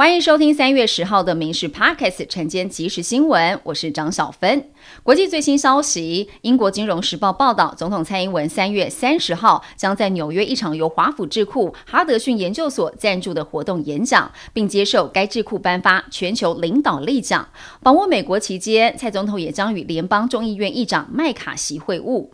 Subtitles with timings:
[0.00, 4.70] 欢迎收听三月十号的《民事 Podcast》晨间即时新闻，我是张小芬。
[5.02, 17.46] 国际最新消息，英国金融时报报道，总统蔡英文三月三十号将在纽约一场由华府智库哈德逊研究所赞助的活动演讲，并接受该智库颁发全球领导力奖。
[17.82, 22.28] 访问美国期间，蔡总统也将与联邦众议院议长麦卡锡会晤。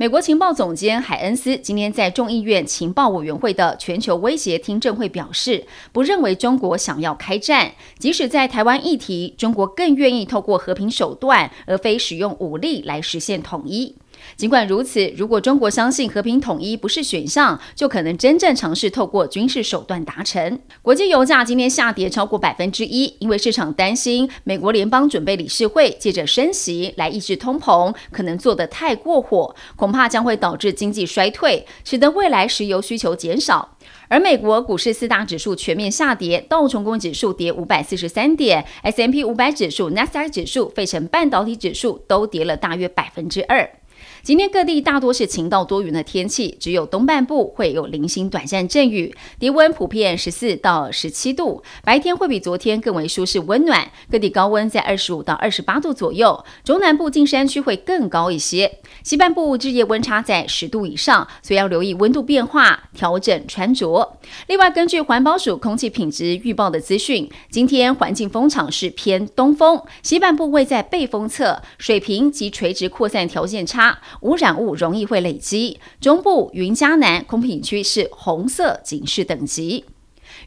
[0.00, 13.94] 美国情报总监海恩斯今天在众议院情报委员会的全球威胁听证会表示，不认为中国想要开战，即使在台湾议题，中国更愿意透过和平手段，而非使用武力来实现统一。
[14.36, 20.58] 尽管如此，如果中国相信和平统一不是选项，就可能真正尝试透过军事手段达成。
[20.82, 33.76] 国际油价今天下跌超过百分之一，因为市场担心美国联邦准备理事会借着升息来抑制通膨，可能做得太过火，恐怕将会导致经济衰退，使得未来石油需求减少。
[34.08, 43.79] 而美国股市四大指数全面下跌，道琼工指数跌五百四十三点，S M P 五百指数、纳斯达克指数、费城半导体指数都跌了大约百分之二。
[44.22, 64.18] 今天各地大多是晴到多云的天气，只有东半部会有零星短暂阵雨，低温普遍十四到十七度，白天会比昨天更为舒适温暖，各地高温在二十五到二十八度左右，中南部近山区会更高一些，西半部日夜温差在十度以上，所以要留意温度变化，调整穿着。
[64.46, 73.89] 另外，根据环保署空气品质预报的资讯，今天环境风场是偏东风，西半部位在背风侧，水平及垂直扩散条件差。
[74.22, 79.84] 污染物容易会累积，中部云嘉南空品区是红色警示等级。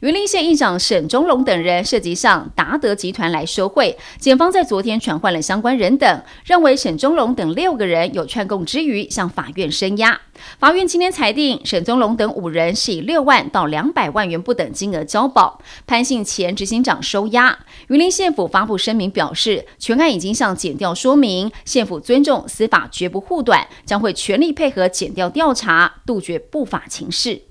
[0.01, 10.19] 云林县议长沈中龙等人涉及向达德集团来收贿，检方在昨天传唤了相关人等，认为沈中龙等六个人有串供之余，向法院声押。
[10.59, 17.57] 法院今天裁定沈中龙等五人是以六万到两百万元不等金额交保，潘姓前执行长收押。
[17.87, 27.43] 云林县府发布声明表示，全案已经向检调说明，县府尊重司法，绝不护短，将会全力配合检调调查，杜绝不法情事。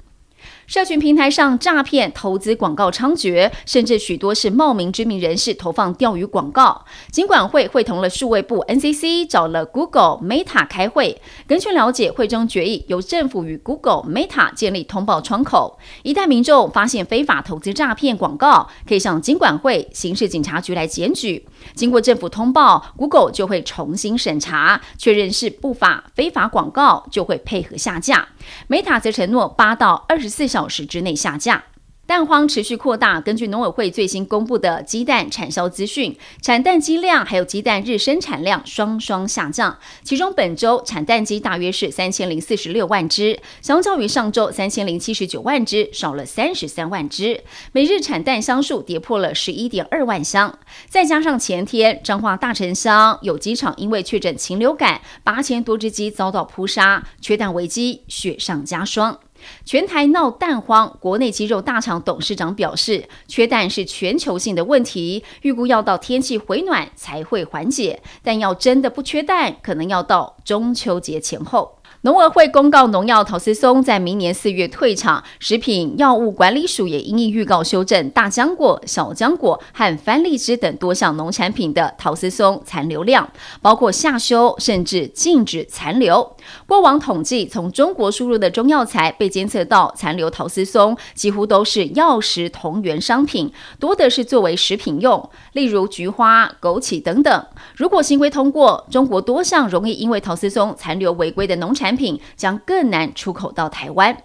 [0.67, 6.85] 社群平台上诈骗投资广告猖獗，甚至许多是冒名知名人士投放钓鱼广告。
[7.11, 15.79] 尽管会会同了数位部 NCC 找了 Google Meta 开会，根据了解，会中决议由政府与 Google Meta 建立通报窗口。
[16.03, 21.47] 一旦民众发现非法投资诈骗广告，可以向金管会、刑事警察局来检举。
[21.75, 28.29] 经过政府通报，Google 就会重新审查，确认是不法非法广告，就会配合下架。
[28.69, 30.69] Meta 则承诺八到二十四小。
[30.69, 31.65] 时之内下架。
[32.05, 33.21] 蛋荒持续扩大。
[33.21, 39.79] 根据农委会最新公布的鸡蛋产销资讯，产蛋鸡量还有鸡蛋日生产量双双下降。
[40.03, 47.45] 其中本周产蛋鸡大约是三千零四十六万只，相较于上周三千零七十九万只，少了三十三万只。
[47.71, 50.59] 每日产蛋箱数跌破了十一点二万箱。
[50.89, 59.19] 再加上前天彰化大城乡有机场因为确诊禽流感，八千多只鸡遭到扑杀，缺蛋危机雪上加霜。
[59.65, 71.79] 全台闹蛋荒，国内鸡肉大厂董事长表示，缺蛋是全球性的问题，预估要到天气回暖才会缓解，但要真的不缺蛋，可能要到中秋节前后。
[72.05, 75.23] 农委会公告，农药陶斯松在明年四月退场。
[75.39, 86.35] 食品药物管理署也因应预告修正大浆果、小浆果和番荔枝等多项农产品的陶斯松残留量，包括下修甚至禁止残留。
[86.67, 93.51] 过往统计，从中国输入的中药材被监测到残留陶丝松，几乎都是药食同源商品，
[93.81, 97.47] 多的是作为食品用，例如菊花、枸杞等等。
[97.75, 104.17] 如果新规通过，中国多项容易因为陶丝松残留违规的农产品将更难出口到台湾。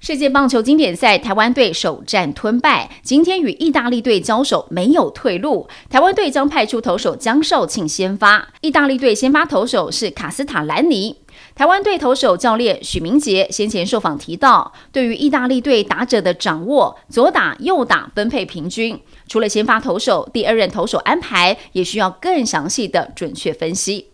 [0.00, 5.66] 世界棒球经典赛，台湾队首战吞败，今天与意大利队交手没有退路。
[5.88, 11.16] 台湾队将派出投手江少庆先发，意大利队先发投手是卡斯塔兰尼。
[11.54, 24.10] 台湾队投手教练许明杰先前受访提到，对于意大利队打者的掌握，左打右打分配平均，除了先发投手，第二任投手安排也需要更详细的准确分析。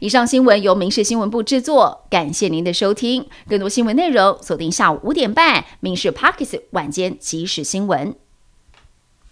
[0.00, 3.26] 以上新闻由民事新闻部制作，感谢您的收听。
[3.48, 8.12] 更多新闻内容锁定下午五点半《民事 Pockets 晚间即时新闻》。